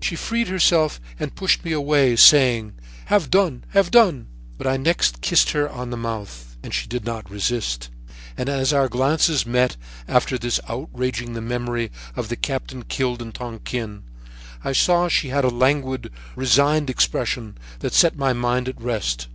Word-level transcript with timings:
"She 0.00 0.14
freed 0.14 0.46
herself 0.46 1.00
and 1.18 1.34
pushed 1.34 1.64
me 1.64 1.72
away, 1.72 2.14
saying: 2.14 2.74
"'Have 3.06 3.30
done, 3.30 3.64
have 3.70 3.90
done.' 3.90 4.28
"But 4.56 4.68
I 4.68 4.76
next 4.76 5.20
kissed 5.22 5.50
her 5.50 5.68
on 5.68 5.90
the 5.90 5.96
mouth 5.96 6.56
and 6.62 6.72
she 6.72 6.86
did 6.86 7.04
not 7.04 7.28
resist, 7.28 7.88
and 8.36 8.48
as 8.48 8.72
our 8.72 8.88
glances 8.88 9.44
met 9.44 9.76
after 10.06 10.38
thus 10.38 10.60
outraging 10.68 11.32
the 11.32 11.40
memory 11.40 11.90
of 12.14 12.28
the 12.28 12.36
captain 12.36 12.84
killed 12.84 13.20
in 13.20 13.32
Tonquin, 13.32 14.04
I 14.62 14.70
saw 14.72 15.02
that 15.02 15.10
she 15.10 15.30
had 15.30 15.42
a 15.44 15.48
languid, 15.48 16.12
resigned 16.36 16.88
expression 16.88 17.58
that 17.80 17.92
set 17.92 18.14
my 18.16 18.32
mind 18.32 18.68
at 18.68 18.80
rest. 18.80 19.26